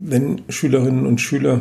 wenn 0.00 0.42
Schülerinnen 0.48 1.06
und 1.06 1.20
Schüler 1.20 1.60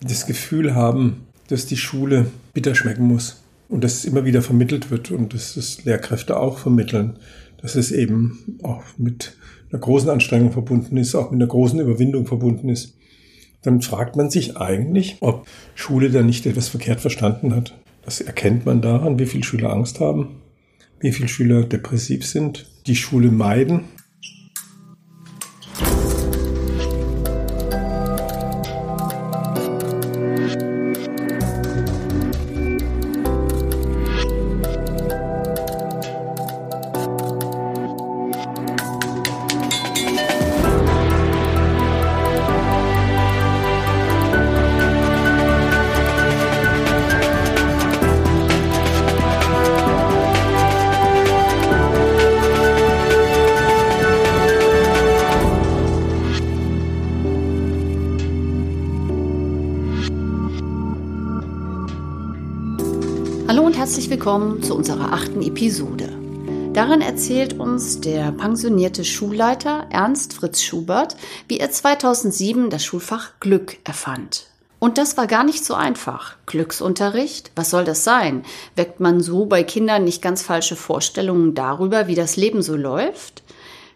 das 0.00 0.26
Gefühl 0.26 0.74
haben, 0.74 1.26
dass 1.48 1.66
die 1.66 1.76
Schule 1.76 2.26
bitter 2.54 2.74
schmecken 2.74 3.06
muss 3.06 3.42
und 3.68 3.84
dass 3.84 3.94
es 3.94 4.04
immer 4.04 4.24
wieder 4.24 4.40
vermittelt 4.40 4.90
wird 4.90 5.10
und 5.10 5.34
dass 5.34 5.56
es 5.56 5.84
Lehrkräfte 5.84 6.38
auch 6.38 6.58
vermitteln, 6.58 7.18
dass 7.60 7.74
es 7.74 7.90
eben 7.90 8.58
auch 8.62 8.82
mit 8.96 9.36
einer 9.70 9.80
großen 9.80 10.08
Anstrengung 10.10 10.52
verbunden 10.52 10.96
ist, 10.96 11.14
auch 11.14 11.30
mit 11.30 11.40
einer 11.40 11.48
großen 11.48 11.80
Überwindung 11.80 12.26
verbunden 12.26 12.68
ist, 12.68 12.96
dann 13.62 13.82
fragt 13.82 14.16
man 14.16 14.30
sich 14.30 14.56
eigentlich, 14.56 15.16
ob 15.20 15.46
Schule 15.74 16.10
da 16.10 16.22
nicht 16.22 16.46
etwas 16.46 16.68
verkehrt 16.68 17.00
verstanden 17.00 17.54
hat. 17.54 17.76
Das 18.04 18.20
erkennt 18.20 18.66
man 18.66 18.80
daran, 18.80 19.18
wie 19.18 19.26
viele 19.26 19.44
Schüler 19.44 19.72
Angst 19.72 20.00
haben, 20.00 20.40
wie 21.00 21.12
viele 21.12 21.28
Schüler 21.28 21.64
depressiv 21.64 22.26
sind, 22.26 22.68
die 22.86 22.96
Schule 22.96 23.30
meiden 23.30 23.84
willkommen 63.82 64.62
zu 64.62 64.76
unserer 64.76 65.12
achten 65.12 65.42
Episode. 65.42 66.08
Darin 66.72 67.00
erzählt 67.00 67.58
uns 67.58 68.00
der 68.00 68.30
pensionierte 68.30 69.04
Schulleiter 69.04 69.88
Ernst 69.90 70.34
Fritz 70.34 70.62
Schubert, 70.62 71.16
wie 71.48 71.58
er 71.58 71.68
2007 71.68 72.70
das 72.70 72.84
Schulfach 72.84 73.40
Glück 73.40 73.78
erfand. 73.82 74.46
Und 74.78 74.98
das 74.98 75.16
war 75.16 75.26
gar 75.26 75.42
nicht 75.42 75.64
so 75.64 75.74
einfach. 75.74 76.36
Glücksunterricht? 76.46 77.50
Was 77.56 77.70
soll 77.70 77.82
das 77.82 78.04
sein? 78.04 78.44
Weckt 78.76 79.00
man 79.00 79.20
so 79.20 79.46
bei 79.46 79.64
Kindern 79.64 80.04
nicht 80.04 80.22
ganz 80.22 80.42
falsche 80.42 80.76
Vorstellungen 80.76 81.54
darüber, 81.54 82.06
wie 82.06 82.14
das 82.14 82.36
Leben 82.36 82.62
so 82.62 82.76
läuft? 82.76 83.42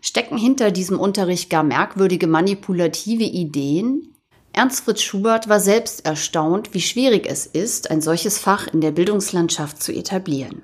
Stecken 0.01 0.37
hinter 0.37 0.73
diesem 0.73 0.99
Unterricht 0.99 1.49
gar 1.49 1.63
merkwürdige 1.63 2.27
manipulative 2.27 3.23
Ideen? 3.23 4.16
Ernst 4.57 4.87
Fritz 4.87 5.03
Schubert 5.03 5.51
war 5.51 5.61
selbst 5.61 6.07
erstaunt, 6.07 6.73
wie 6.73 6.81
schwierig 6.81 7.27
es 7.29 7.45
ist, 7.45 7.91
ein 7.91 8.01
solches 8.01 8.39
Fach 8.39 8.67
in 8.67 8.81
der 8.81 8.91
Bildungslandschaft 8.91 9.83
zu 9.83 9.93
etablieren. 9.93 10.63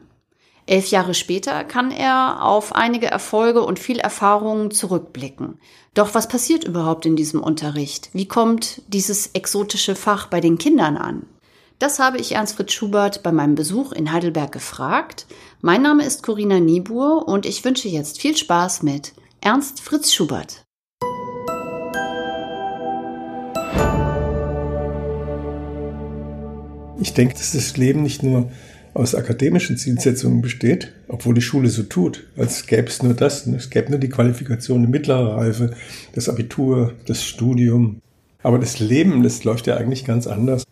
Elf 0.65 0.87
Jahre 0.87 1.13
später 1.13 1.63
kann 1.63 1.91
er 1.91 2.43
auf 2.43 2.75
einige 2.75 3.09
Erfolge 3.09 3.63
und 3.63 3.79
viel 3.79 3.99
Erfahrungen 3.99 4.71
zurückblicken. 4.71 5.59
Doch 5.93 6.15
was 6.15 6.27
passiert 6.27 6.65
überhaupt 6.65 7.05
in 7.05 7.17
diesem 7.17 7.43
Unterricht? 7.43 8.09
Wie 8.15 8.27
kommt 8.27 8.81
dieses 8.87 9.33
exotische 9.35 9.95
Fach 9.95 10.29
bei 10.29 10.41
den 10.41 10.57
Kindern 10.57 10.97
an? 10.97 11.27
Das 11.79 11.99
habe 11.99 12.17
ich 12.17 12.33
Ernst 12.33 12.57
Fritz 12.57 12.73
Schubert 12.73 13.23
bei 13.23 13.31
meinem 13.31 13.57
Besuch 13.57 13.93
in 13.93 14.11
Heidelberg 14.11 14.53
gefragt. 14.53 15.27
Mein 15.61 15.83
Name 15.83 16.07
ist 16.07 16.23
Corinna 16.23 16.61
Niebuhr 16.61 17.29
und 17.29 17.45
ich 17.45 17.63
wünsche 17.63 17.89
jetzt 17.89 18.23
viel 18.23 18.39
Spaß 18.39 18.85
mit 18.85 19.13
Ernst 19.43 19.83
Fritz 19.83 20.15
Schubert. 20.15 20.65
Ich 27.03 27.15
denke, 27.15 27.35
dass 27.35 27.51
das 27.51 27.77
Leben 27.77 28.05
nicht 28.05 28.23
nur 28.23 28.49
aus 28.95 29.17
akademischen 29.17 29.77
Zielsetzungen 29.77 30.41
besteht, 30.41 30.93
obwohl 31.09 31.35
die 31.35 31.43
Schule 31.43 31.69
so 31.69 31.83
tut, 31.83 32.29
als 32.37 32.67
gäbe 32.67 32.87
es 32.87 33.03
nur 33.03 33.15
das. 33.15 33.45
Es 33.47 33.71
gäbe 33.71 33.91
nur 33.91 33.99
die 33.99 34.09
Qualifikation, 34.09 34.83
die 34.83 34.89
mittlere 34.89 35.37
Reife, 35.37 35.75
das 36.15 36.29
Abitur, 36.29 36.95
das 37.07 37.25
Studium. 37.25 38.01
Aber 38.45 38.61
das 38.61 38.79
Leben, 38.79 39.25
das 39.25 39.43
läuft 39.43 39.67
ja 39.67 39.77
eigentlich 39.77 40.05
ganz 40.05 40.29
anders. 40.29 40.63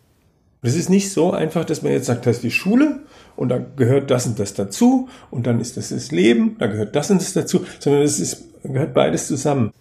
Es 0.61 0.75
ist 0.75 0.89
nicht 0.89 1.11
so 1.11 1.31
einfach, 1.31 1.65
dass 1.65 1.81
man 1.81 1.91
jetzt 1.91 2.05
sagt, 2.05 2.25
das 2.25 2.37
ist 2.37 2.43
die 2.43 2.51
Schule 2.51 2.99
und 3.35 3.49
da 3.49 3.57
gehört 3.57 4.09
das 4.09 4.25
und 4.25 4.39
das 4.39 4.53
dazu 4.53 5.09
und 5.31 5.47
dann 5.47 5.59
ist 5.59 5.75
das 5.75 5.89
das 5.89 6.11
Leben, 6.11 6.55
da 6.59 6.67
gehört 6.67 6.95
das 6.95 7.11
und 7.11 7.19
das 7.19 7.33
dazu, 7.33 7.65
sondern 7.79 8.03
es 8.03 8.19
ist, 8.19 8.45
gehört 8.63 8.93
beides 8.93 9.27
zusammen. 9.27 9.71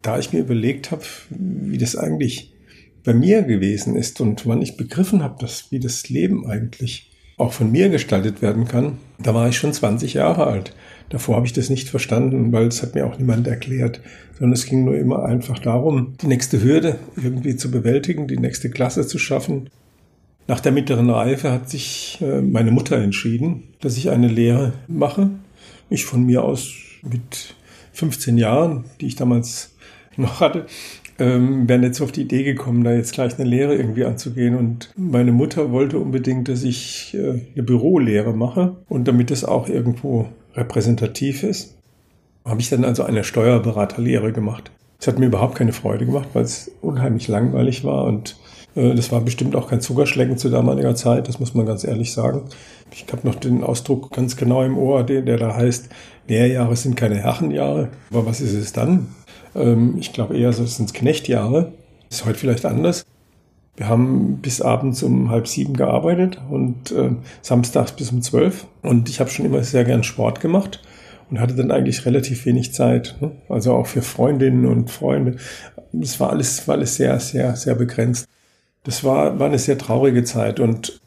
Da 0.00 0.18
ich 0.18 0.32
mir 0.32 0.40
überlegt 0.40 0.92
habe, 0.92 1.02
wie 1.28 1.78
das 1.78 1.96
eigentlich 1.96 2.53
bei 3.04 3.14
mir 3.14 3.42
gewesen 3.42 3.96
ist 3.96 4.20
und 4.20 4.46
wann 4.46 4.62
ich 4.62 4.76
begriffen 4.76 5.22
habe, 5.22 5.36
dass 5.40 5.70
wie 5.70 5.78
das 5.78 6.08
Leben 6.08 6.46
eigentlich 6.46 7.10
auch 7.36 7.52
von 7.52 7.70
mir 7.70 7.88
gestaltet 7.88 8.42
werden 8.42 8.66
kann, 8.66 8.98
da 9.18 9.34
war 9.34 9.48
ich 9.48 9.56
schon 9.56 9.72
20 9.72 10.14
Jahre 10.14 10.46
alt. 10.46 10.74
Davor 11.10 11.36
habe 11.36 11.46
ich 11.46 11.52
das 11.52 11.68
nicht 11.68 11.88
verstanden, 11.88 12.52
weil 12.52 12.66
es 12.66 12.82
hat 12.82 12.94
mir 12.94 13.06
auch 13.06 13.18
niemand 13.18 13.46
erklärt, 13.46 14.00
sondern 14.38 14.54
es 14.54 14.66
ging 14.66 14.84
nur 14.84 14.96
immer 14.96 15.24
einfach 15.24 15.58
darum, 15.58 16.14
die 16.20 16.26
nächste 16.26 16.62
Hürde 16.62 16.98
irgendwie 17.16 17.56
zu 17.56 17.70
bewältigen, 17.70 18.26
die 18.26 18.38
nächste 18.38 18.70
Klasse 18.70 19.06
zu 19.06 19.18
schaffen. 19.18 19.68
Nach 20.46 20.60
der 20.60 20.72
mittleren 20.72 21.10
Reife 21.10 21.50
hat 21.50 21.68
sich 21.68 22.18
äh, 22.20 22.40
meine 22.40 22.70
Mutter 22.70 22.96
entschieden, 22.96 23.64
dass 23.80 23.96
ich 23.96 24.10
eine 24.10 24.28
Lehre 24.28 24.72
mache. 24.88 25.30
Ich 25.90 26.04
von 26.04 26.24
mir 26.24 26.44
aus 26.44 26.72
mit 27.02 27.54
15 27.92 28.38
Jahren, 28.38 28.84
die 29.00 29.06
ich 29.06 29.16
damals 29.16 29.74
noch 30.16 30.40
hatte, 30.40 30.66
ähm, 31.18 31.68
wäre 31.68 31.78
nicht 31.78 31.94
so 31.94 32.04
auf 32.04 32.12
die 32.12 32.22
Idee 32.22 32.42
gekommen, 32.42 32.84
da 32.84 32.92
jetzt 32.92 33.12
gleich 33.12 33.38
eine 33.38 33.48
Lehre 33.48 33.74
irgendwie 33.74 34.04
anzugehen. 34.04 34.56
Und 34.56 34.90
meine 34.96 35.32
Mutter 35.32 35.70
wollte 35.72 35.98
unbedingt, 35.98 36.48
dass 36.48 36.62
ich 36.62 37.14
äh, 37.14 37.40
eine 37.54 37.62
Bürolehre 37.62 38.34
mache. 38.34 38.76
Und 38.88 39.08
damit 39.08 39.30
das 39.30 39.44
auch 39.44 39.68
irgendwo 39.68 40.28
repräsentativ 40.54 41.42
ist, 41.42 41.76
habe 42.44 42.60
ich 42.60 42.68
dann 42.68 42.84
also 42.84 43.02
eine 43.04 43.24
Steuerberaterlehre 43.24 44.32
gemacht. 44.32 44.70
Es 45.00 45.08
hat 45.08 45.18
mir 45.18 45.26
überhaupt 45.26 45.56
keine 45.56 45.72
Freude 45.72 46.06
gemacht, 46.06 46.28
weil 46.32 46.44
es 46.44 46.70
unheimlich 46.80 47.28
langweilig 47.28 47.84
war 47.84 48.04
und 48.04 48.36
äh, 48.74 48.94
das 48.94 49.12
war 49.12 49.20
bestimmt 49.20 49.56
auch 49.56 49.68
kein 49.68 49.80
Zuckerschlecken 49.80 50.38
zu 50.38 50.48
damaliger 50.48 50.94
Zeit, 50.94 51.28
das 51.28 51.40
muss 51.40 51.54
man 51.54 51.66
ganz 51.66 51.84
ehrlich 51.84 52.12
sagen. 52.12 52.42
Ich 52.92 53.06
habe 53.12 53.26
noch 53.26 53.34
den 53.34 53.64
Ausdruck 53.64 54.12
ganz 54.12 54.36
genau 54.36 54.62
im 54.62 54.78
Ohr, 54.78 55.02
der, 55.04 55.22
der 55.22 55.36
da 55.36 55.54
heißt, 55.54 55.88
Lehrjahre 56.28 56.76
sind 56.76 56.96
keine 56.96 57.16
Herrenjahre. 57.16 57.88
Aber 58.10 58.26
was 58.26 58.40
ist 58.40 58.54
es 58.54 58.72
dann? 58.72 59.08
Ähm, 59.54 59.96
ich 59.98 60.12
glaube 60.12 60.36
eher, 60.36 60.52
so 60.52 60.64
sind 60.66 60.86
es 60.86 60.92
Knechtjahre. 60.92 61.72
Ist 62.10 62.24
heute 62.24 62.38
vielleicht 62.38 62.64
anders. 62.64 63.04
Wir 63.76 63.88
haben 63.88 64.38
bis 64.40 64.60
abends 64.60 65.02
um 65.02 65.30
halb 65.30 65.48
sieben 65.48 65.74
gearbeitet 65.74 66.40
und 66.48 66.92
äh, 66.92 67.10
samstags 67.42 67.92
bis 67.92 68.12
um 68.12 68.22
zwölf. 68.22 68.66
Und 68.82 69.08
ich 69.08 69.20
habe 69.20 69.30
schon 69.30 69.46
immer 69.46 69.64
sehr 69.64 69.84
gern 69.84 70.04
Sport 70.04 70.40
gemacht 70.40 70.80
und 71.30 71.40
hatte 71.40 71.54
dann 71.54 71.72
eigentlich 71.72 72.06
relativ 72.06 72.46
wenig 72.46 72.72
Zeit. 72.72 73.16
Ne? 73.20 73.32
Also 73.48 73.72
auch 73.74 73.86
für 73.86 74.02
Freundinnen 74.02 74.66
und 74.66 74.90
Freunde. 74.90 75.36
Das 75.92 76.20
war 76.20 76.30
alles, 76.30 76.68
war 76.68 76.76
alles 76.76 76.96
sehr, 76.96 77.18
sehr, 77.18 77.56
sehr 77.56 77.74
begrenzt. 77.74 78.28
Das 78.84 79.02
war, 79.02 79.38
war 79.40 79.46
eine 79.46 79.58
sehr 79.58 79.78
traurige 79.78 80.24
Zeit 80.24 80.60
und 80.60 81.00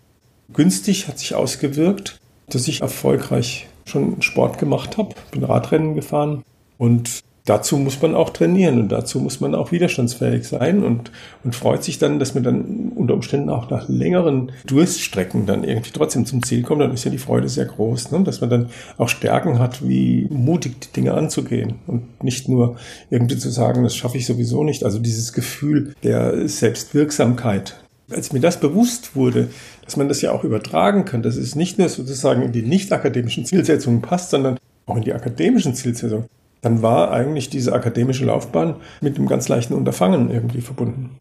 günstig 0.51 1.07
hat 1.07 1.19
sich 1.19 1.35
ausgewirkt, 1.35 2.19
dass 2.49 2.67
ich 2.67 2.81
erfolgreich 2.81 3.67
schon 3.85 4.21
Sport 4.21 4.57
gemacht 4.57 4.97
habe, 4.97 5.15
bin 5.31 5.43
Radrennen 5.43 5.95
gefahren 5.95 6.43
und 6.77 7.21
dazu 7.47 7.77
muss 7.77 8.01
man 8.01 8.13
auch 8.13 8.29
trainieren 8.29 8.79
und 8.79 8.91
dazu 8.91 9.19
muss 9.19 9.39
man 9.39 9.55
auch 9.55 9.71
widerstandsfähig 9.71 10.45
sein 10.45 10.83
und, 10.83 11.11
und 11.43 11.55
freut 11.55 11.83
sich 11.83 11.97
dann, 11.97 12.19
dass 12.19 12.35
man 12.35 12.43
dann 12.43 12.91
unter 12.93 13.13
Umständen 13.13 13.49
auch 13.49 13.69
nach 13.69 13.87
längeren 13.87 14.51
Durststrecken 14.65 15.45
dann 15.45 15.63
irgendwie 15.63 15.91
trotzdem 15.91 16.25
zum 16.25 16.43
Ziel 16.43 16.61
kommt. 16.63 16.81
Dann 16.81 16.93
ist 16.93 17.05
ja 17.05 17.11
die 17.11 17.17
Freude 17.17 17.47
sehr 17.47 17.65
groß, 17.65 18.11
ne? 18.11 18.21
dass 18.23 18.41
man 18.41 18.49
dann 18.49 18.69
auch 18.97 19.07
Stärken 19.07 19.59
hat, 19.59 19.87
wie 19.87 20.27
mutig 20.29 20.81
die 20.81 20.93
Dinge 20.93 21.13
anzugehen 21.13 21.75
und 21.87 22.21
nicht 22.21 22.49
nur 22.49 22.75
irgendwie 23.09 23.37
zu 23.37 23.49
sagen, 23.49 23.83
das 23.83 23.95
schaffe 23.95 24.17
ich 24.17 24.25
sowieso 24.25 24.63
nicht. 24.63 24.83
Also 24.83 24.99
dieses 24.99 25.31
Gefühl 25.31 25.95
der 26.03 26.47
Selbstwirksamkeit. 26.49 27.75
Als 28.09 28.31
mir 28.31 28.39
das 28.39 28.59
bewusst 28.59 29.15
wurde, 29.15 29.49
dass 29.83 29.97
man 29.97 30.09
das 30.09 30.21
ja 30.21 30.31
auch 30.31 30.43
übertragen 30.43 31.05
kann, 31.05 31.23
dass 31.23 31.37
es 31.37 31.55
nicht 31.55 31.77
nur 31.77 31.87
sozusagen 31.87 32.41
in 32.41 32.51
die 32.51 32.61
nicht 32.61 32.91
akademischen 32.91 33.45
Zielsetzungen 33.45 34.01
passt, 34.01 34.31
sondern 34.31 34.57
auch 34.85 34.97
in 34.97 35.03
die 35.03 35.13
akademischen 35.13 35.75
Zielsetzungen 35.75 36.25
dann 36.61 36.81
war 36.81 37.11
eigentlich 37.11 37.49
diese 37.49 37.73
akademische 37.73 38.25
Laufbahn 38.25 38.75
mit 39.01 39.17
einem 39.17 39.27
ganz 39.27 39.47
leichten 39.47 39.73
Unterfangen 39.73 40.31
irgendwie 40.31 40.61
verbunden. 40.61 41.11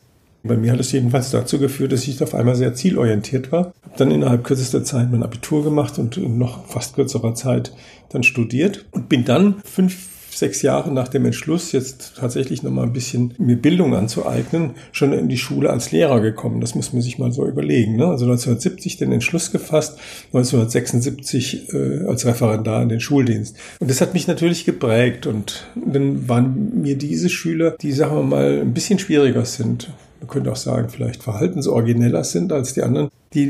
Bei 0.43 0.56
mir 0.56 0.73
hat 0.73 0.81
es 0.81 0.93
jedenfalls 0.93 1.31
dazu 1.31 1.59
geführt, 1.59 1.93
dass 1.93 2.06
ich 2.06 2.23
auf 2.23 2.35
einmal 2.35 2.55
sehr 2.55 2.75
zielorientiert 2.75 3.50
war. 3.53 3.73
Habe 3.83 3.97
dann 3.97 4.11
innerhalb 4.11 4.44
kürzester 4.44 4.85
Zeit 4.85 5.11
mein 5.11 5.23
Abitur 5.23 5.65
gemacht 5.65 5.99
und 5.99 6.17
in 6.17 6.38
noch 6.38 6.67
fast 6.67 6.94
kürzerer 6.94 7.35
Zeit 7.35 7.73
dann 8.11 8.23
studiert 8.23 8.87
und 8.93 9.09
bin 9.09 9.25
dann 9.25 9.56
fünf, 9.65 10.09
sechs 10.37 10.62
Jahre 10.62 10.93
nach 10.93 11.09
dem 11.09 11.25
Entschluss, 11.25 11.73
jetzt 11.73 12.15
tatsächlich 12.19 12.62
nochmal 12.62 12.85
ein 12.85 12.93
bisschen 12.93 13.35
mir 13.38 13.56
Bildung 13.56 13.94
anzueignen, 13.94 14.73
schon 14.93 15.12
in 15.12 15.29
die 15.29 15.38
Schule 15.38 15.71
als 15.71 15.93
Lehrer 15.93 16.21
gekommen. 16.21 16.61
Das 16.61 16.75
muss 16.75 16.93
man 16.93 17.03
sich 17.03 17.19
mal 17.19 17.33
so 17.33 17.47
überlegen. 17.47 17.97
Ne? 17.97 18.06
Also 18.06 18.25
1970 18.27 18.99
den 18.99 19.12
Entschluss 19.12 19.50
gefasst, 19.50 19.99
1976 20.27 21.73
äh, 21.73 22.06
als 22.06 22.27
Referendar 22.27 22.83
in 22.83 22.88
den 22.88 23.00
Schuldienst. 23.00 23.56
Und 23.81 23.91
das 23.91 24.00
hat 24.00 24.15
mich 24.15 24.27
natürlich 24.27 24.65
geprägt. 24.65 25.27
Und 25.27 25.67
dann 25.75 26.29
waren 26.29 26.83
mir 26.83 26.97
diese 26.97 27.29
Schüler, 27.29 27.73
die, 27.81 27.93
sagen 27.93 28.17
wir 28.17 28.23
mal, 28.23 28.61
ein 28.61 28.75
bisschen 28.75 28.99
schwieriger 28.99 29.44
sind, 29.44 29.91
man 30.21 30.29
könnte 30.29 30.50
auch 30.50 30.56
sagen, 30.56 30.88
vielleicht 30.88 31.23
verhaltensorigineller 31.23 32.25
sind 32.25 32.53
als 32.53 32.75
die 32.75 32.83
anderen, 32.83 33.11
die 33.35 33.47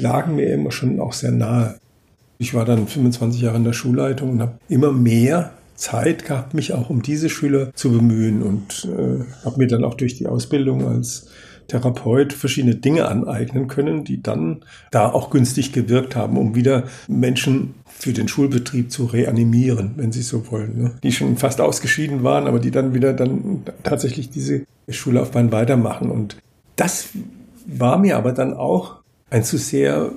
lagen 0.00 0.36
mir 0.36 0.52
immer 0.52 0.72
schon 0.72 1.00
auch 1.00 1.12
sehr 1.12 1.30
nahe. 1.30 1.76
Ich 2.38 2.54
war 2.54 2.64
dann 2.64 2.86
25 2.86 3.40
Jahre 3.40 3.56
in 3.56 3.64
der 3.64 3.72
Schulleitung 3.72 4.30
und 4.30 4.40
habe 4.40 4.58
immer 4.68 4.92
mehr 4.92 5.52
Zeit 5.78 6.24
gehabt, 6.24 6.54
mich 6.54 6.72
auch 6.72 6.90
um 6.90 7.02
diese 7.02 7.30
Schüler 7.30 7.72
zu 7.74 7.92
bemühen 7.92 8.42
und 8.42 8.86
äh, 8.86 9.24
habe 9.44 9.58
mir 9.58 9.68
dann 9.68 9.84
auch 9.84 9.94
durch 9.94 10.16
die 10.16 10.26
Ausbildung 10.26 10.86
als 10.86 11.28
Therapeut 11.68 12.32
verschiedene 12.32 12.74
Dinge 12.74 13.06
aneignen 13.06 13.68
können, 13.68 14.02
die 14.02 14.22
dann 14.22 14.64
da 14.90 15.08
auch 15.08 15.30
günstig 15.30 15.72
gewirkt 15.72 16.16
haben, 16.16 16.36
um 16.36 16.54
wieder 16.54 16.84
Menschen 17.06 17.74
für 17.86 18.12
den 18.12 18.26
Schulbetrieb 18.26 18.90
zu 18.90 19.04
reanimieren, 19.04 19.92
wenn 19.96 20.10
sie 20.10 20.22
so 20.22 20.50
wollen, 20.50 20.82
ne? 20.82 20.90
die 21.02 21.12
schon 21.12 21.36
fast 21.36 21.60
ausgeschieden 21.60 22.24
waren, 22.24 22.46
aber 22.46 22.58
die 22.58 22.70
dann 22.70 22.94
wieder 22.94 23.12
dann 23.12 23.62
tatsächlich 23.82 24.30
diese 24.30 24.64
Schullaufbahn 24.88 25.52
weitermachen. 25.52 26.10
Und 26.10 26.36
das 26.76 27.10
war 27.66 27.98
mir 27.98 28.16
aber 28.16 28.32
dann 28.32 28.54
auch 28.54 28.96
ein 29.30 29.44
zu 29.44 29.58
sehr 29.58 30.10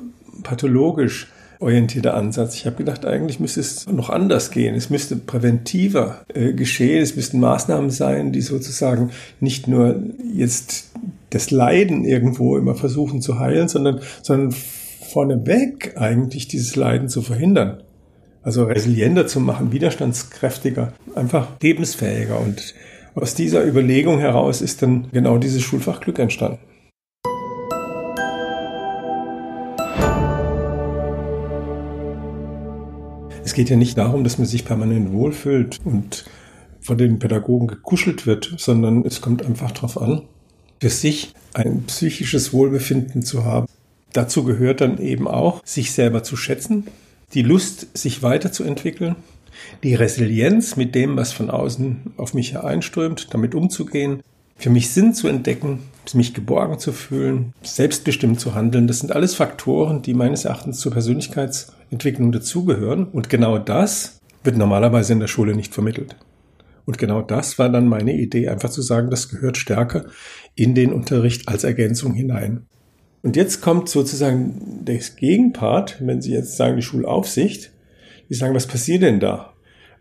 pathologisch 0.44 1.28
orientierter 1.62 2.16
Ansatz. 2.16 2.56
Ich 2.56 2.66
habe 2.66 2.78
gedacht, 2.78 3.06
eigentlich 3.06 3.40
müsste 3.40 3.60
es 3.60 3.88
noch 3.88 4.10
anders 4.10 4.52
gehen. 4.52 4.76
Es 4.76 4.90
müsste 4.90 5.16
präventiver 5.16 6.26
äh, 6.34 6.54
geschehen. 6.54 7.02
Es 7.02 7.16
müssten 7.16 7.40
Maßnahmen 7.40 7.92
sein, 7.92 8.32
die 8.32 8.42
sozusagen 8.42 9.12
nicht 9.40 9.68
nur 9.68 10.04
jetzt 10.34 10.92
das 11.30 11.52
Leiden 11.52 12.04
irgendwo 12.04 12.58
immer 12.58 12.76
versuchen 12.76 13.22
zu 13.22 13.40
heilen, 13.40 13.68
sondern, 13.68 14.02
sondern 14.24 14.54
vorneweg 15.12 15.94
eigentlich 15.98 16.48
dieses 16.48 16.76
Leiden 16.76 17.10
zu 17.10 17.22
verhindern. 17.22 17.84
Also 18.44 18.64
resilienter 18.64 19.28
zu 19.28 19.40
machen, 19.40 19.72
widerstandskräftiger, 19.72 20.94
einfach 21.14 21.48
lebensfähiger. 21.62 22.40
Und 22.40 22.74
aus 23.14 23.36
dieser 23.36 23.64
Überlegung 23.64 24.20
heraus 24.20 24.62
ist 24.62 24.82
dann 24.82 25.10
genau 25.12 25.38
dieses 25.38 25.62
Schulfach 25.62 26.00
Glück 26.00 26.18
entstanden. 26.18 26.58
Es 33.44 33.54
geht 33.54 33.70
ja 33.70 33.76
nicht 33.76 33.98
darum, 33.98 34.24
dass 34.24 34.38
man 34.38 34.48
sich 34.48 34.66
permanent 34.66 35.12
wohlfühlt 35.12 35.80
und 35.84 36.26
von 36.80 36.98
den 36.98 37.20
Pädagogen 37.20 37.68
gekuschelt 37.68 38.26
wird, 38.26 38.54
sondern 38.58 39.06
es 39.06 39.22
kommt 39.22 39.46
einfach 39.46 39.72
darauf 39.72 40.00
an, 40.02 40.24
für 40.80 40.90
sich 40.90 41.34
ein 41.54 41.84
psychisches 41.84 42.54
Wohlbefinden 42.54 43.24
zu 43.24 43.46
haben. 43.46 43.68
Dazu 44.14 44.44
gehört 44.44 44.82
dann 44.82 44.98
eben 45.00 45.28
auch, 45.28 45.62
sich 45.66 45.92
selber 45.92 46.24
zu 46.24 46.36
schätzen, 46.36 46.88
die 47.34 47.44
Lust, 47.44 47.98
sich 47.98 48.24
weiterzuentwickeln, 48.24 49.16
die 49.84 49.96
Resilienz 49.96 50.76
mit 50.76 50.96
dem, 50.96 51.18
was 51.18 51.34
von 51.34 51.50
außen 51.50 52.14
auf 52.18 52.34
mich 52.34 52.54
hereinströmt, 52.54 53.34
damit 53.34 53.56
umzugehen, 53.56 54.22
für 54.62 54.70
mich 54.70 54.92
Sinn 54.92 55.14
zu 55.14 55.28
entdecken, 55.28 55.80
mich 56.14 56.34
geborgen 56.34 56.78
zu 56.78 56.92
fühlen, 56.92 57.54
selbstbestimmt 57.64 58.40
zu 58.40 58.54
handeln. 58.54 58.88
Das 58.88 59.00
sind 59.00 59.14
alles 59.14 59.34
Faktoren, 59.34 60.02
die 60.02 60.14
meines 60.14 60.44
Erachtens 60.44 60.80
zur 60.80 60.92
Persönlichkeitsentwicklung 60.92 62.34
dazugehören. 62.34 63.06
Und 63.06 63.30
genau 63.30 63.58
das 63.58 64.20
wird 64.44 64.58
normalerweise 64.58 65.14
in 65.14 65.22
der 65.22 65.28
Schule 65.28 65.56
nicht 65.56 65.74
vermittelt. 65.74 66.18
Und 66.86 66.98
genau 66.98 67.22
das 67.22 67.58
war 67.60 67.70
dann 67.70 67.88
meine 67.88 68.14
Idee, 68.14 68.50
einfach 68.50 68.70
zu 68.70 68.82
sagen, 68.82 69.10
das 69.10 69.30
gehört 69.30 69.58
stärker 69.58 70.06
in 70.56 70.76
den 70.76 70.92
Unterricht 70.92 71.48
als 71.48 71.64
Ergänzung 71.64 72.14
hinein. 72.14 72.66
Und 73.22 73.36
jetzt 73.36 73.62
kommt 73.62 73.88
sozusagen 73.88 74.82
das 74.84 75.16
Gegenpart, 75.16 75.98
wenn 76.02 76.22
Sie 76.22 76.34
jetzt 76.34 76.58
sagen, 76.58 76.76
die 76.76 76.82
Schulaufsicht, 76.82 77.72
die 78.30 78.34
sagen, 78.34 78.56
was 78.56 78.68
passiert 78.68 79.04
denn 79.04 79.20
da? 79.20 79.51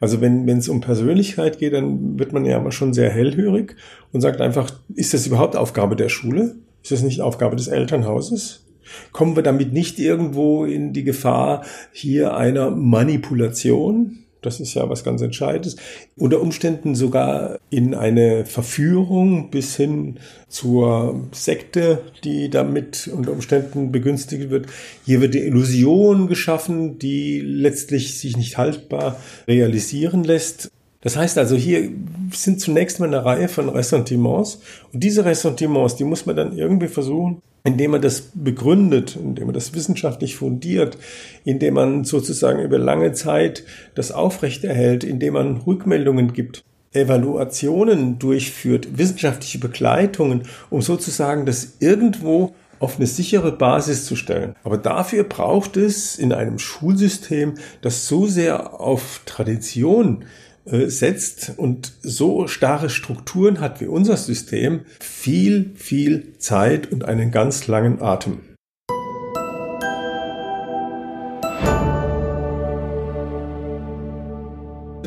Also 0.01 0.23
wenn 0.23 0.49
es 0.49 0.69
um 0.69 0.81
Persönlichkeit 0.81 1.59
geht, 1.59 1.75
dann 1.75 2.19
wird 2.19 2.33
man 2.33 2.47
ja 2.47 2.57
immer 2.57 2.73
schon 2.73 2.95
sehr 2.95 3.11
hellhörig 3.11 3.77
und 4.13 4.23
sagt 4.23 4.41
einfach, 4.41 4.73
ist 4.95 5.13
das 5.13 5.27
überhaupt 5.27 5.57
Aufgabe 5.57 5.95
der 5.95 6.09
Schule? 6.09 6.57
Ist 6.83 6.91
das 6.91 7.03
nicht 7.03 7.21
Aufgabe 7.21 7.55
des 7.55 7.69
Elternhauses? 7.69 8.67
Kommen 9.13 9.37
wir 9.37 9.43
damit 9.43 9.75
nicht 9.75 9.99
irgendwo 9.99 10.65
in 10.65 10.95
die 10.95 11.05
Gefahr 11.05 11.65
hier 11.93 12.35
einer 12.35 12.71
Manipulation? 12.71 14.25
Das 14.43 14.61
ist 14.61 14.75
ja 14.75 14.89
was 14.89 15.05
ganz 15.05 15.21
Entscheidendes. 15.23 15.77
Unter 16.17 16.41
Umständen 16.41 16.95
sogar 16.95 17.59
in 17.69 17.95
eine 17.95 18.47
Verführung 18.47 19.51
bis 19.51 19.77
hin 19.77 20.19
zur 20.49 21.29
Sekte, 21.33 22.03
die 22.25 22.49
damit 22.51 23.09
unter 23.15 23.33
Umständen 23.33 23.93
begünstigt 23.93 24.51
wird. 24.51 24.67
Hier 25.05 25.21
wird 25.21 25.35
die 25.35 25.41
Illusion 25.41 26.27
geschaffen, 26.27 26.99
die 26.99 27.41
letztlich 27.41 28.19
sich 28.19 28.37
nicht 28.37 28.57
haltbar 28.57 29.17
realisieren 29.47 30.25
lässt. 30.25 30.71
Das 31.03 31.17
heißt 31.17 31.39
also, 31.39 31.57
hier 31.57 31.91
sind 32.33 32.61
zunächst 32.61 33.01
mal 33.01 33.07
eine 33.07 33.25
Reihe 33.25 33.49
von 33.49 33.69
Ressentiments. 33.69 34.61
Und 34.93 35.03
diese 35.03 35.25
Ressentiments, 35.25 35.97
die 35.97 36.05
muss 36.05 36.27
man 36.27 36.37
dann 36.37 36.57
irgendwie 36.57 36.89
versuchen, 36.89 37.41
indem 37.65 37.93
man 37.93 38.03
das 38.03 38.31
begründet, 38.35 39.17
indem 39.17 39.47
man 39.47 39.55
das 39.55 39.75
wissenschaftlich 39.75 40.37
fundiert, 40.37 40.97
indem 41.45 41.75
man 41.75 42.05
sozusagen 42.05 42.63
über 42.63 42.79
lange 42.79 43.13
Zeit 43.13 43.65
das 43.95 44.13
aufrechterhält, 44.13 45.05
indem 45.05 45.35
man 45.35 45.57
Rückmeldungen 45.59 46.33
gibt, 46.33 46.65
Evaluationen 46.93 48.19
durchführt, 48.19 48.99
wissenschaftliche 48.99 49.59
Begleitungen, 49.59 50.43
um 50.71 50.83
sozusagen 50.83 51.47
das 51.47 51.77
irgendwo 51.79 52.55
auf 52.81 52.97
eine 52.97 53.07
sichere 53.07 53.53
Basis 53.53 54.07
zu 54.07 54.17
stellen. 54.17 54.57
Aber 54.65 54.79
dafür 54.79 55.25
braucht 55.25 55.77
es 55.77 56.19
in 56.19 56.33
einem 56.33 56.59
Schulsystem, 56.59 57.55
das 57.83 58.09
so 58.09 58.27
sehr 58.27 58.81
auf 58.81 59.21
Tradition 59.27 60.25
äh, 60.65 60.87
setzt 60.87 61.55
und 61.57 61.93
so 62.03 62.47
starre 62.47 62.91
Strukturen 62.91 63.61
hat 63.61 63.81
wie 63.81 63.87
unser 63.87 64.17
System, 64.17 64.81
viel, 65.01 65.73
viel 65.75 66.35
Zeit 66.39 66.93
und 66.93 67.05
einen 67.05 67.31
ganz 67.31 67.67
langen 67.67 68.03
Atem. 68.03 68.41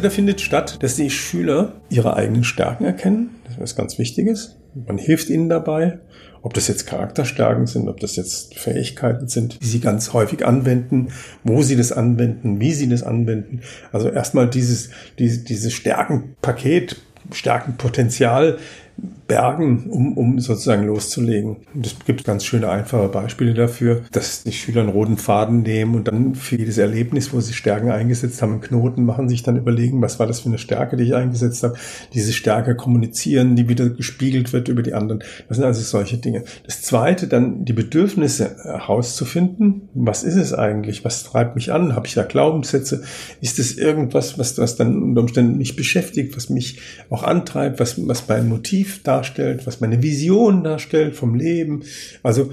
Da 0.02 0.10
findet 0.10 0.42
statt, 0.42 0.84
dass 0.84 0.98
die 0.98 1.10
Schüler 1.10 1.82
ihre 1.90 2.18
eigenen 2.18 2.44
Stärken 2.44 2.84
erkennen. 2.84 3.30
Was 3.60 3.76
ganz 3.76 3.98
Wichtiges. 3.98 4.58
Man 4.74 4.98
hilft 4.98 5.30
ihnen 5.30 5.50
dabei 5.50 6.00
ob 6.44 6.54
das 6.54 6.68
jetzt 6.68 6.86
Charakterstärken 6.86 7.68
sind, 7.68 7.88
ob 7.88 8.02
das 8.02 8.18
jetzt 8.18 8.60
Fähigkeiten 8.60 9.30
sind, 9.30 9.64
die 9.64 9.66
sie 9.66 9.80
ganz 9.80 10.12
häufig 10.12 10.46
anwenden, 10.46 11.08
wo 11.46 11.64
sie 11.64 11.78
das 11.78 11.94
anwenden, 11.94 12.60
wie 12.60 12.74
sie 12.74 12.90
das 12.90 13.02
anwenden. 13.02 13.62
Also 13.94 14.10
erstmal 14.10 14.50
dieses, 14.50 14.90
dieses, 15.18 15.46
dieses 15.46 15.74
Stärkenpaket, 15.74 17.02
Stärkenpotenzial 17.32 18.58
bergen, 19.28 19.90
um, 19.90 20.18
um 20.18 20.40
sozusagen 20.40 20.86
loszulegen. 20.86 21.58
Und 21.74 21.86
es 21.86 21.96
gibt 22.06 22.24
ganz 22.24 22.46
schöne, 22.46 22.70
einfache 22.70 23.08
Beispiele 23.08 23.54
dafür, 23.54 24.04
dass 24.12 24.44
die 24.44 24.52
Schüler 24.52 24.82
einen 24.82 24.92
roten 24.92 25.18
Faden 25.18 25.64
nehmen 25.64 25.96
und 25.96 26.08
dann 26.08 26.36
für 26.36 26.58
jedes 26.58 26.78
Erlebnis, 26.78 27.34
wo 27.34 27.40
sie 27.40 27.54
Stärken 27.54 27.90
eingesetzt 27.90 28.42
haben, 28.42 28.52
einen 28.52 28.62
Knoten 28.62 29.06
machen, 29.06 29.30
sich 29.30 29.42
dann 29.42 29.58
überlegen, 29.58 30.02
was 30.02 30.20
war 30.20 30.28
das 30.28 30.42
für 30.42 30.50
eine 30.50 30.58
Stärke, 30.58 30.98
die 30.98 31.06
ich 31.06 31.16
eingesetzt 31.16 31.64
habe, 31.64 31.76
diese 32.14 32.34
Stärke 32.34 32.76
kommunizieren, 32.76 33.56
die 33.56 33.70
wieder 33.70 33.90
gespiegelt 33.90 34.54
wird 34.54 34.68
über 34.68 34.84
die 34.84 34.94
anderen. 34.94 35.24
Das 35.48 35.58
sind 35.58 35.66
also 35.66 35.82
solche 35.82 36.18
Dinge. 36.18 36.44
Das 36.66 36.82
zweite, 36.82 37.28
dann 37.28 37.66
die 37.66 37.74
Bedürfnisse 37.74 38.58
herauszufinden. 38.64 39.90
Was 39.94 40.24
ist 40.24 40.36
es 40.36 40.54
eigentlich? 40.54 41.06
Was 41.06 41.24
treibt 41.24 41.56
mich 41.56 41.72
an? 41.72 41.96
Habe 41.96 42.08
ich 42.08 42.14
da 42.14 42.24
Glaubenssätze? 42.24 43.04
Ist 43.42 43.58
es 43.58 43.78
irgendwas, 43.78 44.38
was, 44.38 44.58
was 44.58 44.76
dann 44.76 45.02
unter 45.02 45.22
Umständen 45.22 45.58
mich 45.58 45.76
beschäftigt, 45.76 46.36
was 46.36 46.50
mich 46.50 46.80
auch 47.10 47.24
antreibt, 47.24 47.80
was, 47.80 48.08
was 48.08 48.28
mein 48.28 48.50
Motiv 48.50 48.83
da 49.04 49.14
darstellt, 49.14 49.68
was 49.68 49.80
meine 49.80 50.02
Vision 50.02 50.64
darstellt 50.64 51.16
vom 51.16 51.36
Leben, 51.36 51.84
also 52.24 52.52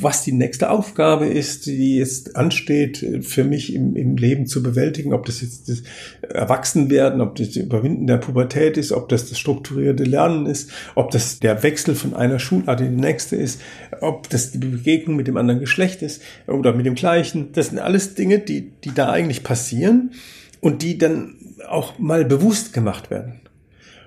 was 0.00 0.22
die 0.22 0.32
nächste 0.32 0.70
Aufgabe 0.70 1.26
ist, 1.26 1.66
die 1.66 1.96
jetzt 1.96 2.36
ansteht, 2.36 3.04
für 3.22 3.44
mich 3.44 3.72
im, 3.74 3.96
im 3.96 4.16
Leben 4.16 4.46
zu 4.46 4.62
bewältigen, 4.62 5.12
ob 5.12 5.26
das 5.26 5.40
jetzt 5.40 5.68
das 5.68 5.82
Erwachsenwerden, 6.22 7.20
ob 7.20 7.36
das 7.36 7.54
Überwinden 7.56 8.06
der 8.06 8.18
Pubertät 8.18 8.76
ist, 8.76 8.92
ob 8.92 9.08
das 9.08 9.28
das 9.28 9.38
strukturierte 9.38 10.04
Lernen 10.04 10.46
ist, 10.46 10.70
ob 10.94 11.10
das 11.10 11.38
der 11.38 11.62
Wechsel 11.62 11.94
von 11.94 12.14
einer 12.14 12.38
Schulart 12.38 12.80
in 12.80 12.96
die 12.96 13.00
nächste 13.00 13.36
ist, 13.36 13.60
ob 14.00 14.28
das 14.28 14.52
die 14.52 14.58
Begegnung 14.58 15.16
mit 15.16 15.28
dem 15.28 15.36
anderen 15.36 15.60
Geschlecht 15.60 16.02
ist 16.02 16.22
oder 16.46 16.72
mit 16.72 16.86
dem 16.86 16.94
gleichen. 16.94 17.52
Das 17.52 17.68
sind 17.68 17.78
alles 17.78 18.14
Dinge, 18.14 18.38
die, 18.40 18.72
die 18.84 18.92
da 18.94 19.10
eigentlich 19.10 19.42
passieren 19.42 20.12
und 20.60 20.82
die 20.82 20.98
dann 20.98 21.34
auch 21.68 21.98
mal 21.98 22.24
bewusst 22.24 22.72
gemacht 22.72 23.10
werden. 23.10 23.40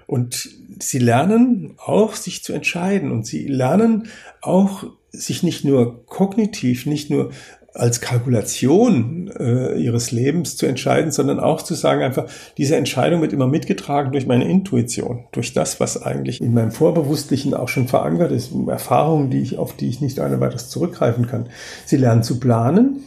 Und 0.10 0.50
sie 0.80 0.98
lernen 0.98 1.76
auch, 1.78 2.16
sich 2.16 2.44
zu 2.44 2.52
entscheiden 2.52 3.12
und 3.12 3.28
sie 3.28 3.46
lernen 3.46 4.08
auch, 4.42 4.86
sich 5.12 5.44
nicht 5.44 5.66
nur 5.66 6.04
kognitiv, 6.08 6.88
nicht 6.88 7.12
nur 7.12 7.30
als 7.76 8.02
Kalkulation 8.02 9.30
äh, 9.40 9.80
ihres 9.80 10.10
Lebens 10.10 10.58
zu 10.58 10.66
entscheiden, 10.66 11.12
sondern 11.12 11.40
auch 11.40 11.62
zu 11.62 11.76
sagen, 11.76 12.02
einfach, 12.02 12.26
diese 12.58 12.76
Entscheidung 12.76 13.22
wird 13.22 13.34
immer 13.34 13.46
mitgetragen 13.46 14.12
durch 14.12 14.26
meine 14.26 14.50
Intuition, 14.50 15.26
durch 15.32 15.54
das, 15.54 15.80
was 15.80 16.02
eigentlich 16.02 16.42
in 16.42 16.56
meinem 16.56 16.72
Vorbewusstlichen 16.72 17.54
auch 17.54 17.70
schon 17.70 17.88
verankert 17.88 18.32
ist, 18.32 18.52
Erfahrungen, 18.68 19.30
die 19.30 19.42
ich, 19.42 19.60
auf 19.60 19.76
die 19.76 19.90
ich 19.90 20.02
nicht 20.02 20.20
ohne 20.20 20.40
weiteres 20.40 20.70
zurückgreifen 20.70 21.28
kann. 21.28 21.50
Sie 21.86 21.98
lernen 21.98 22.24
zu 22.24 22.40
planen, 22.40 23.04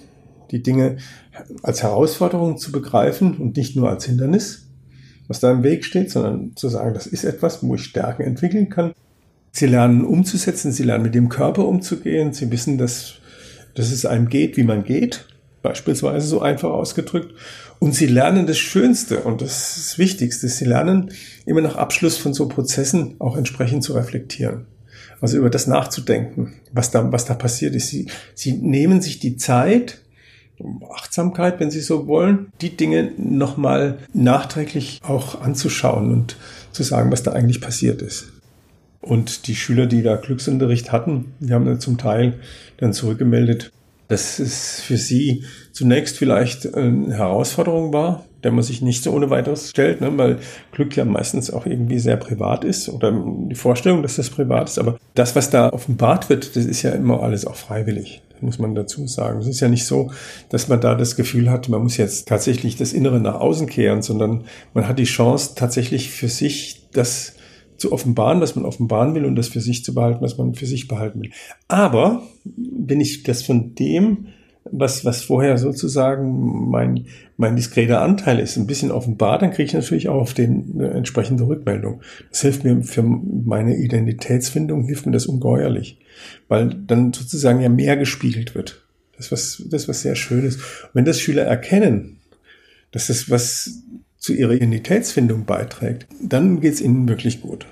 die 0.52 0.62
Dinge 0.62 0.99
als 1.64 1.82
Herausforderung 1.82 2.59
zu 2.59 2.71
begreifen 2.71 3.38
und 3.38 3.56
nicht 3.56 3.75
nur 3.75 3.90
als 3.90 4.04
Hindernis, 4.04 4.68
was 5.29 5.41
da 5.41 5.50
im 5.50 5.62
Weg 5.62 5.85
steht, 5.85 6.11
sondern 6.11 6.52
zu 6.57 6.69
sagen, 6.69 6.95
das 6.95 7.07
ist 7.07 7.25
etwas, 7.25 7.62
wo 7.62 7.75
ich 7.75 7.85
Stärken 7.85 8.23
entwickeln 8.23 8.69
kann. 8.69 8.93
Sie 9.52 9.67
lernen 9.67 10.05
umzusetzen, 10.05 10.73
sie 10.73 10.83
lernen 10.83 11.05
mit 11.05 11.14
dem 11.14 11.29
Körper 11.29 11.67
umzugehen, 11.67 12.33
sie 12.33 12.50
wissen, 12.50 12.79
dass, 12.79 13.14
dass 13.75 13.93
es 13.93 14.07
einem 14.07 14.29
geht, 14.29 14.57
wie 14.57 14.64
man 14.64 14.85
geht, 14.85 15.26
beispielsweise 15.62 16.26
so 16.26 16.41
einfach 16.41 16.71
ausgedrückt. 16.71 17.35
Und 17.79 17.95
sie 17.95 18.07
lernen 18.07 18.47
das 18.47 18.59
Schönste 18.59 19.21
und 19.21 19.43
das, 19.43 19.99
Wichtigste, 19.99 20.49
sie 20.49 20.64
lernen 20.64 21.11
immer 21.45 21.61
nach 21.61 21.76
Abschluss 21.76 22.17
von 22.17 22.33
so 22.33 22.49
Prozessen 22.49 23.17
auch 23.19 23.37
entsprechend 23.37 23.85
zu 23.85 23.95
reflektieren. 23.95 24.67
Also 25.21 25.37
über 25.37 25.50
das 25.50 25.67
nachzudenken, 25.67 26.55
was 26.73 26.91
da, 26.91 27.12
was 27.12 27.25
da 27.25 27.35
passiert 27.35 27.75
ist. 27.75 27.88
Sie, 27.88 28.07
sie 28.35 28.52
nehmen 28.52 29.00
sich 29.00 29.21
die 29.21 29.37
Zeit, 29.37 30.01
Achtsamkeit, 30.90 31.61
wenn 31.61 31.71
Sie 31.71 31.81
so 31.81 32.07
wollen, 32.07 32.52
die 32.61 32.76
Dinge 32.76 33.12
nochmal 33.16 33.99
nachträglich 34.12 35.00
auch 35.02 35.40
anzuschauen 35.40 36.12
und 36.12 36.37
zu 36.73 36.83
sagen, 36.83 37.11
was 37.12 37.23
da 37.23 37.33
eigentlich 37.33 37.61
passiert 37.61 38.02
ist. 38.02 38.33
Und 39.00 39.49
die 39.49 39.57
Schüler, 39.57 39.87
die 39.87 40.02
da 40.02 40.16
Glücksunterricht 40.16 40.92
hatten, 40.92 41.35
die 41.40 41.52
haben 41.52 41.66
dann 41.66 41.81
zum 41.81 41.99
Teil 41.99 42.38
dann 42.78 42.92
zurückgemeldet, 42.92 43.73
dass 44.09 44.38
es 44.38 44.81
für 44.81 44.97
sie 44.97 45.45
zunächst 45.73 46.19
vielleicht 46.19 46.75
eine 46.75 47.14
Herausforderung 47.14 47.92
war, 47.92 48.25
der 48.42 48.52
man 48.52 48.62
sich 48.62 48.82
nicht 48.82 49.02
so 49.02 49.12
ohne 49.12 49.30
weiteres 49.30 49.70
stellt, 49.70 50.00
ne, 50.00 50.16
weil 50.16 50.38
Glück 50.72 50.96
ja 50.96 51.04
meistens 51.04 51.50
auch 51.50 51.66
irgendwie 51.66 51.99
sehr 51.99 52.16
privat 52.16 52.64
ist 52.64 52.88
oder 52.88 53.12
die 53.12 53.54
Vorstellung, 53.54 54.02
dass 54.02 54.16
das 54.16 54.30
privat 54.30 54.68
ist. 54.68 54.78
Aber 54.78 54.99
das, 55.14 55.37
was 55.37 55.50
da 55.50 55.70
offenbart 55.72 56.28
wird, 56.28 56.56
das 56.56 56.64
ist 56.64 56.82
ja 56.82 56.90
immer 56.92 57.22
alles 57.22 57.46
auch 57.46 57.56
freiwillig 57.56 58.22
muss 58.42 58.58
man 58.58 58.75
dazu 58.75 59.06
sagen. 59.06 59.38
Es 59.38 59.46
ist 59.46 59.61
ja 59.61 59.68
nicht 59.68 59.87
so, 59.87 60.11
dass 60.49 60.68
man 60.68 60.80
da 60.80 60.94
das 60.94 61.16
Gefühl 61.16 61.50
hat, 61.50 61.68
man 61.68 61.82
muss 61.82 61.96
jetzt 61.96 62.28
tatsächlich 62.28 62.76
das 62.76 62.92
Innere 62.92 63.20
nach 63.20 63.37
außen 63.37 63.68
kehren, 63.68 64.02
sondern 64.02 64.44
man 64.75 64.88
hat 64.88 64.99
die 64.99 65.04
Chance, 65.04 65.52
tatsächlich 65.54 66.11
für 66.11 66.28
sich 66.28 66.88
das 66.92 67.34
zu 67.76 67.92
offenbaren, 67.92 68.40
was 68.40 68.54
man 68.54 68.64
offenbaren 68.64 69.14
will 69.14 69.25
und 69.25 69.37
das 69.37 69.49
für 69.49 69.61
sich 69.61 69.84
zu 69.84 69.94
behalten, 69.94 70.22
was 70.22 70.38
man 70.38 70.54
für 70.54 70.66
sich 70.66 70.88
behalten 70.88 71.22
will. 71.22 71.30
Aber 71.68 72.22
wenn 72.44 73.00
ich 73.00 73.22
das 73.22 73.42
von 73.42 73.75
dem, 73.75 74.28
was, 74.71 75.04
was 75.04 75.23
vorher 75.23 75.59
sozusagen 75.59 76.71
mein, 76.71 77.07
mein 77.37 77.57
diskreter 77.57 78.00
Anteil 78.00 78.38
ist, 78.38 78.57
ein 78.57 78.66
bisschen 78.66 78.90
offenbart, 78.90 79.42
dann 79.42 79.50
kriege 79.50 79.64
ich 79.64 79.75
natürlich 79.75 80.09
auch 80.09 80.21
auf 80.21 80.35
den 80.35 80.73
eine 80.75 80.90
entsprechende 80.90 81.47
Rückmeldung. 81.47 82.00
Das 82.31 82.42
hilft 82.42 82.64
mir 82.64 82.83
für 82.83 83.02
meine 83.02 83.76
Identitätsfindung, 83.76 84.85
hilft 84.85 85.07
mir 85.07 85.12
das 85.12 85.26
ungeheuerlich 85.26 85.99
weil 86.49 86.69
dann 86.87 87.12
sozusagen 87.12 87.61
ja 87.61 87.69
mehr 87.69 87.97
gespiegelt 87.97 88.54
wird. 88.54 88.83
Das 89.16 89.31
was, 89.31 89.62
das 89.69 89.88
was 89.88 90.02
sehr 90.02 90.16
schön 90.16 90.45
ist. 90.45 90.57
Und 90.57 90.90
wenn 90.95 91.04
das 91.04 91.21
Schüler 91.21 91.45
erkennen, 91.45 92.19
dass 92.90 93.07
das 93.07 93.31
was 93.31 93.83
zu 94.19 94.33
ihrer 94.33 94.52
Identitätsfindung 94.52 95.45
beiträgt, 95.45 96.07
dann 96.21 96.61
geht's 96.61 96.81
ihnen 96.81 97.09
wirklich 97.09 97.40
gut. 97.40 97.66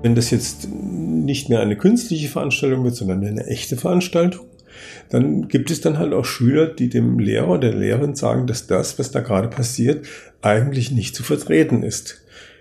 Wenn 0.00 0.14
das 0.14 0.30
jetzt 0.30 0.68
nicht 0.70 1.48
mehr 1.48 1.60
eine 1.60 1.76
künstliche 1.76 2.28
Veranstaltung 2.28 2.84
wird, 2.84 2.94
sondern 2.94 3.24
eine 3.24 3.46
echte 3.46 3.76
Veranstaltung, 3.76 4.46
dann 5.10 5.48
gibt 5.48 5.72
es 5.72 5.80
dann 5.80 5.98
halt 5.98 6.12
auch 6.12 6.24
Schüler, 6.24 6.66
die 6.66 6.88
dem 6.88 7.18
Lehrer, 7.18 7.58
der 7.58 7.74
Lehrerin 7.74 8.14
sagen, 8.14 8.46
dass 8.46 8.68
das, 8.68 8.98
was 8.98 9.10
da 9.10 9.20
gerade 9.20 9.48
passiert, 9.48 10.06
eigentlich 10.40 10.92
nicht 10.92 11.16
zu 11.16 11.24
vertreten 11.24 11.82
ist. 11.82 12.20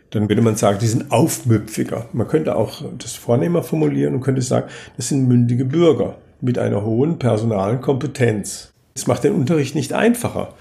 Dann 0.10 0.30
würde 0.30 0.42
man 0.42 0.56
sagen, 0.56 0.80
die 0.80 0.88
sind 0.88 1.12
aufmüpfiger. 1.12 2.10
Man 2.12 2.28
könnte 2.28 2.56
auch 2.56 2.84
das 2.98 3.14
vornehmer 3.14 3.62
formulieren 3.62 4.16
und 4.16 4.22
könnte 4.22 4.42
sagen, 4.42 4.70
das 4.96 5.10
sind 5.10 5.28
mündige 5.28 5.66
Bürger 5.66 6.18
mit 6.42 6.58
einer 6.58 6.84
hohen 6.84 7.20
personalen 7.20 7.82
Kompetenz. 7.82 8.72
Das 8.96 9.06
macht 9.06 9.24
den 9.24 9.34
Unterricht 9.34 9.76
nicht 9.76 9.94
einfacher 9.94 10.56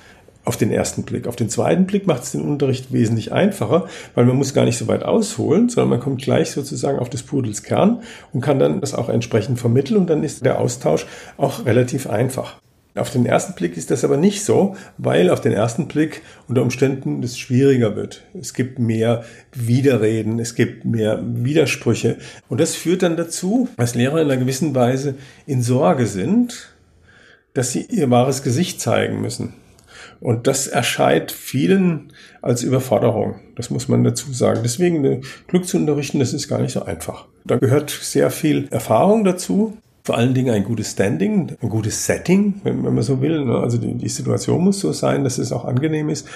auf 0.46 0.56
den 0.56 0.70
ersten 0.70 1.02
Blick. 1.02 1.26
Auf 1.26 1.36
den 1.36 1.50
zweiten 1.50 1.86
Blick 1.86 2.06
macht 2.06 2.22
es 2.22 2.32
den 2.32 2.40
Unterricht 2.40 2.92
wesentlich 2.92 3.32
einfacher, 3.32 3.88
weil 4.14 4.24
man 4.24 4.36
muss 4.36 4.54
gar 4.54 4.64
nicht 4.64 4.78
so 4.78 4.86
weit 4.86 5.02
ausholen, 5.02 5.68
sondern 5.68 5.90
man 5.90 6.00
kommt 6.00 6.22
gleich 6.22 6.52
sozusagen 6.52 6.98
auf 6.98 7.10
des 7.10 7.24
Pudels 7.24 7.64
Kern 7.64 8.02
und 8.32 8.40
kann 8.40 8.60
dann 8.60 8.80
das 8.80 8.94
auch 8.94 9.08
entsprechend 9.08 9.58
vermitteln 9.58 9.98
und 9.98 10.08
dann 10.08 10.22
ist 10.22 10.44
der 10.44 10.60
Austausch 10.60 11.06
auch 11.36 11.66
relativ 11.66 12.08
einfach. 12.08 12.56
Auf 12.94 13.10
den 13.10 13.26
ersten 13.26 13.54
Blick 13.54 13.76
ist 13.76 13.90
das 13.90 14.04
aber 14.04 14.16
nicht 14.16 14.42
so, 14.42 14.76
weil 14.96 15.28
auf 15.28 15.42
den 15.42 15.52
ersten 15.52 15.86
Blick 15.86 16.22
unter 16.48 16.62
Umständen 16.62 17.22
es 17.22 17.36
schwieriger 17.36 17.94
wird. 17.94 18.22
Es 18.32 18.54
gibt 18.54 18.78
mehr 18.78 19.24
Widerreden, 19.52 20.38
es 20.38 20.54
gibt 20.54 20.86
mehr 20.86 21.20
Widersprüche. 21.22 22.16
Und 22.48 22.58
das 22.58 22.74
führt 22.74 23.02
dann 23.02 23.18
dazu, 23.18 23.68
dass 23.76 23.96
Lehrer 23.96 24.22
in 24.22 24.30
einer 24.30 24.40
gewissen 24.40 24.74
Weise 24.74 25.16
in 25.46 25.60
Sorge 25.60 26.06
sind, 26.06 26.74
dass 27.52 27.72
sie 27.72 27.82
ihr 27.82 28.08
wahres 28.10 28.42
Gesicht 28.42 28.80
zeigen 28.80 29.20
müssen. 29.20 29.52
Und 30.20 30.46
das 30.46 30.66
erscheint 30.66 31.32
vielen 31.32 32.12
als 32.42 32.62
Überforderung. 32.62 33.36
Das 33.56 33.70
muss 33.70 33.88
man 33.88 34.04
dazu 34.04 34.32
sagen. 34.32 34.60
Deswegen 34.62 35.22
Glück 35.46 35.66
zu 35.66 35.76
unterrichten, 35.76 36.18
das 36.18 36.32
ist 36.32 36.48
gar 36.48 36.60
nicht 36.60 36.72
so 36.72 36.84
einfach. 36.84 37.26
Da 37.44 37.56
gehört 37.56 37.90
sehr 37.90 38.30
viel 38.30 38.68
Erfahrung 38.70 39.24
dazu. 39.24 39.76
Vor 40.04 40.16
allen 40.16 40.34
Dingen 40.34 40.54
ein 40.54 40.62
gutes 40.62 40.92
Standing, 40.92 41.56
ein 41.60 41.68
gutes 41.68 42.06
Setting, 42.06 42.60
wenn, 42.62 42.84
wenn 42.84 42.94
man 42.94 43.02
so 43.02 43.20
will. 43.20 43.44
Ne? 43.44 43.58
Also 43.58 43.76
die, 43.76 43.94
die 43.94 44.08
Situation 44.08 44.62
muss 44.62 44.78
so 44.78 44.92
sein, 44.92 45.24
dass 45.24 45.38
es 45.38 45.52
auch 45.52 45.64
angenehm 45.64 46.08
ist. 46.08 46.28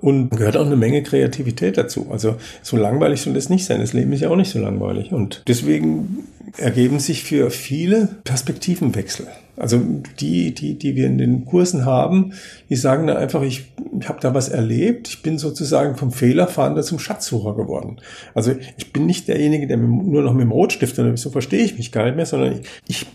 Und 0.00 0.30
gehört 0.30 0.56
auch 0.56 0.64
eine 0.64 0.76
Menge 0.76 1.02
Kreativität 1.02 1.76
dazu. 1.76 2.06
Also 2.10 2.36
so 2.62 2.76
langweilig 2.76 3.20
soll 3.20 3.34
das 3.34 3.50
nicht 3.50 3.66
sein. 3.66 3.80
Das 3.80 3.92
Leben 3.92 4.12
ist 4.12 4.20
ja 4.20 4.30
auch 4.30 4.36
nicht 4.36 4.50
so 4.50 4.58
langweilig. 4.58 5.12
Und 5.12 5.42
deswegen 5.48 6.24
ergeben 6.56 7.00
sich 7.00 7.24
für 7.24 7.50
viele 7.50 8.08
Perspektivenwechsel. 8.24 9.26
Also 9.58 9.80
die, 10.20 10.54
die, 10.54 10.78
die 10.78 10.94
wir 10.94 11.06
in 11.06 11.18
den 11.18 11.44
Kursen 11.44 11.84
haben, 11.84 12.32
die 12.68 12.76
sagen 12.76 13.06
dann 13.06 13.16
einfach, 13.16 13.42
ich, 13.42 13.72
ich 13.98 14.08
habe 14.08 14.20
da 14.20 14.32
was 14.34 14.48
erlebt, 14.48 15.08
ich 15.08 15.22
bin 15.22 15.38
sozusagen 15.38 15.96
vom 15.96 16.12
Fehlerfahnder 16.12 16.82
zum 16.82 16.98
Schatzsucher 16.98 17.54
geworden. 17.54 18.00
Also 18.34 18.54
ich 18.76 18.92
bin 18.92 19.06
nicht 19.06 19.26
derjenige, 19.26 19.66
der 19.66 19.76
nur 19.76 20.22
noch 20.22 20.32
mit 20.32 20.42
dem 20.42 20.52
Rotstift, 20.52 20.96
so 20.96 21.30
verstehe 21.30 21.64
ich 21.64 21.76
mich 21.76 21.92
gar 21.92 22.04
nicht 22.04 22.16
mehr, 22.16 22.26
sondern 22.26 22.60
ich, 22.60 22.66
ich 22.86 23.06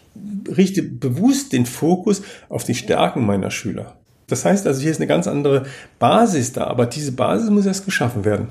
richte 0.57 0.83
bewusst 0.83 1.53
den 1.53 1.65
Fokus 1.65 2.21
auf 2.49 2.63
die 2.63 2.75
Stärken 2.75 3.25
meiner 3.25 3.51
Schüler. 3.51 3.95
Das 4.27 4.45
heißt 4.45 4.67
also, 4.67 4.81
hier 4.81 4.91
ist 4.91 4.99
eine 4.99 5.07
ganz 5.07 5.27
andere 5.27 5.63
Basis 5.99 6.53
da, 6.53 6.65
aber 6.65 6.85
diese 6.85 7.11
Basis 7.11 7.49
muss 7.49 7.65
erst 7.65 7.85
geschaffen 7.85 8.25
werden. 8.25 8.47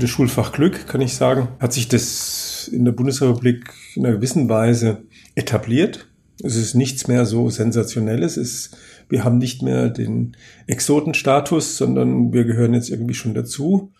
Für 0.00 0.06
das 0.06 0.14
Schulfach 0.14 0.52
Glück 0.52 0.86
kann 0.86 1.02
ich 1.02 1.12
sagen, 1.12 1.48
hat 1.58 1.74
sich 1.74 1.86
das 1.86 2.70
in 2.72 2.86
der 2.86 2.92
Bundesrepublik 2.92 3.70
in 3.94 4.06
einer 4.06 4.16
gewissen 4.16 4.48
Weise 4.48 5.02
etabliert. 5.34 6.08
Es 6.42 6.56
ist 6.56 6.74
nichts 6.74 7.06
mehr 7.06 7.26
so 7.26 7.50
sensationelles. 7.50 8.38
Es, 8.38 8.70
wir 9.10 9.24
haben 9.24 9.36
nicht 9.36 9.60
mehr 9.60 9.90
den 9.90 10.38
Exotenstatus, 10.66 11.76
sondern 11.76 12.32
wir 12.32 12.44
gehören 12.44 12.72
jetzt 12.72 12.88
irgendwie 12.88 13.12
schon 13.12 13.34
dazu. 13.34 13.92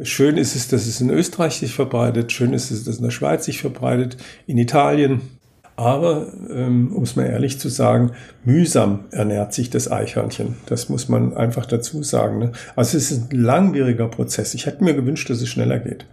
Schön 0.00 0.36
ist 0.36 0.54
es, 0.54 0.68
dass 0.68 0.86
es 0.86 1.00
in 1.00 1.10
Österreich 1.10 1.54
sich 1.54 1.74
verbreitet. 1.74 2.30
Schön 2.30 2.52
ist 2.52 2.70
es, 2.70 2.84
dass 2.84 2.94
es 2.94 2.98
in 3.00 3.06
der 3.06 3.10
Schweiz 3.10 3.44
sich 3.44 3.60
verbreitet, 3.60 4.16
in 4.46 4.58
Italien. 4.58 5.22
Aber, 5.78 6.26
ähm, 6.50 6.90
um 6.92 7.04
es 7.04 7.14
mal 7.14 7.26
ehrlich 7.26 7.60
zu 7.60 7.68
sagen, 7.68 8.10
mühsam 8.44 9.04
ernährt 9.12 9.54
sich 9.54 9.70
das 9.70 9.88
Eichhörnchen. 9.88 10.56
Das 10.66 10.88
muss 10.88 11.08
man 11.08 11.36
einfach 11.36 11.66
dazu 11.66 12.02
sagen. 12.02 12.40
Ne? 12.40 12.52
Also 12.74 12.98
es 12.98 13.12
ist 13.12 13.32
ein 13.32 13.38
langwieriger 13.38 14.08
Prozess. 14.08 14.54
Ich 14.54 14.66
hätte 14.66 14.82
mir 14.82 14.94
gewünscht, 14.94 15.30
dass 15.30 15.40
es 15.40 15.48
schneller 15.48 15.78
geht. 15.78 16.04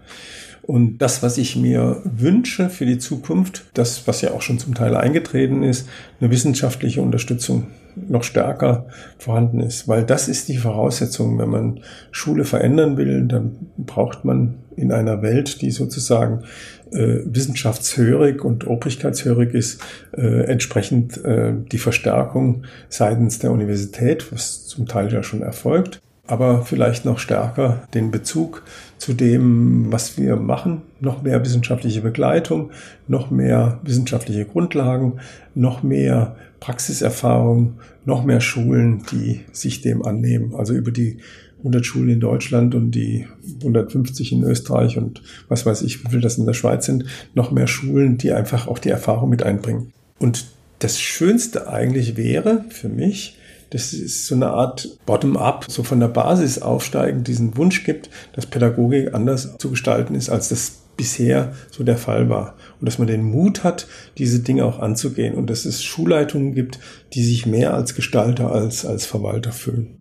Und 0.61 0.99
das, 0.99 1.23
was 1.23 1.39
ich 1.39 1.55
mir 1.55 1.99
wünsche 2.03 2.69
für 2.69 2.85
die 2.85 2.99
Zukunft, 2.99 3.65
das, 3.73 4.07
was 4.07 4.21
ja 4.21 4.33
auch 4.33 4.43
schon 4.43 4.59
zum 4.59 4.75
Teil 4.75 4.95
eingetreten 4.95 5.63
ist, 5.63 5.89
eine 6.21 6.29
wissenschaftliche 6.29 7.01
Unterstützung 7.01 7.65
noch 7.95 8.23
stärker 8.23 8.85
vorhanden 9.17 9.61
ist. 9.61 9.87
Weil 9.87 10.03
das 10.03 10.27
ist 10.27 10.47
die 10.47 10.57
Voraussetzung. 10.57 11.39
Wenn 11.39 11.49
man 11.49 11.79
Schule 12.11 12.45
verändern 12.45 12.97
will, 12.97 13.25
dann 13.27 13.55
braucht 13.77 14.25
man 14.25 14.57
in 14.75 14.91
einer 14.91 15.23
Welt, 15.23 15.61
die 15.61 15.71
sozusagen 15.71 16.43
äh, 16.91 17.19
wissenschaftshörig 17.25 18.43
und 18.43 18.67
obrigkeitshörig 18.67 19.53
ist, 19.53 19.81
äh, 20.15 20.45
entsprechend 20.45 21.23
äh, 21.23 21.53
die 21.71 21.77
Verstärkung 21.77 22.63
seitens 22.89 23.39
der 23.39 23.51
Universität, 23.51 24.31
was 24.31 24.65
zum 24.65 24.87
Teil 24.87 25.11
ja 25.11 25.23
schon 25.23 25.41
erfolgt. 25.41 26.01
aber 26.27 26.63
vielleicht 26.63 27.05
noch 27.05 27.19
stärker 27.19 27.87
den 27.93 28.11
Bezug 28.11 28.63
zu 28.97 29.13
dem, 29.13 29.91
was 29.91 30.17
wir 30.17 30.35
machen, 30.35 30.81
noch 30.99 31.21
mehr 31.21 31.43
wissenschaftliche 31.43 32.01
Begleitung, 32.01 32.71
noch 33.07 33.29
mehr 33.29 33.79
wissenschaftliche 33.83 34.45
Grundlagen, 34.45 35.19
noch 35.53 35.83
mehr 35.83 36.35
Praxiserfahrung, 36.59 37.75
noch 38.05 38.23
mehr 38.23 38.41
Schulen, 38.41 39.03
die 39.11 39.41
sich 39.51 39.81
dem 39.81 40.03
annehmen. 40.03 40.55
Also 40.55 40.73
über 40.73 40.91
die 40.91 41.19
100 41.65 41.83
Schulen 41.83 42.09
in 42.09 42.19
Deutschland 42.19 42.75
und 42.75 42.91
die 42.91 43.25
150 43.57 44.31
in 44.31 44.43
Österreich 44.43 44.97
und 44.97 45.23
was 45.49 45.65
weiß 45.65 45.81
ich, 45.81 46.05
wie 46.05 46.09
viel 46.09 46.21
das 46.21 46.37
in 46.37 46.45
der 46.45 46.53
Schweiz 46.53 46.85
sind, 46.85 47.05
noch 47.33 47.51
mehr 47.51 47.67
Schulen, 47.67 48.19
die 48.19 48.31
einfach 48.31 48.67
auch 48.67 48.77
die 48.77 48.89
Erfahrung 48.89 49.29
mit 49.29 49.41
einbringen. 49.41 49.91
Und 50.19 50.45
das 50.79 50.99
Schönste 50.99 51.67
eigentlich 51.67 52.17
wäre 52.17 52.65
für 52.69 52.89
mich, 52.89 53.39
dass 53.71 53.93
es 53.93 54.27
so 54.27 54.35
eine 54.35 54.49
Art 54.49 54.99
Bottom-up, 55.07 55.65
so 55.67 55.81
von 55.81 55.99
der 55.99 56.07
Basis 56.07 56.61
aufsteigend 56.61 57.27
diesen 57.27 57.57
Wunsch 57.57 57.83
gibt, 57.83 58.11
dass 58.33 58.45
Pädagogik 58.45 59.15
anders 59.15 59.57
zu 59.57 59.71
gestalten 59.71 60.13
ist, 60.13 60.29
als 60.29 60.49
das 60.49 60.83
bisher 60.95 61.53
so 61.71 61.83
der 61.83 61.97
Fall 61.97 62.29
war. 62.29 62.55
Und 62.79 62.85
dass 62.85 62.99
man 62.99 63.07
den 63.07 63.23
Mut 63.23 63.63
hat, 63.63 63.87
diese 64.19 64.39
Dinge 64.39 64.65
auch 64.65 64.79
anzugehen 64.79 65.33
und 65.33 65.49
dass 65.49 65.65
es 65.65 65.83
Schulleitungen 65.83 66.53
gibt, 66.53 66.79
die 67.13 67.23
sich 67.23 67.47
mehr 67.47 67.73
als 67.73 67.95
Gestalter 67.95 68.51
als 68.51 68.85
als 68.85 69.05
Verwalter 69.05 69.51
fühlen. 69.51 69.99